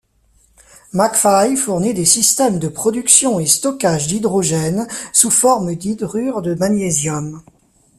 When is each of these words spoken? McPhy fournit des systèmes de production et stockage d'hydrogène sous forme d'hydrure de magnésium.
McPhy 0.93 1.55
fournit 1.55 1.93
des 1.93 2.05
systèmes 2.05 2.57
de 2.57 2.69
production 2.69 3.39
et 3.39 3.45
stockage 3.45 4.07
d'hydrogène 4.07 4.87
sous 5.13 5.29
forme 5.29 5.75
d'hydrure 5.75 6.41
de 6.41 6.55
magnésium. 6.55 7.43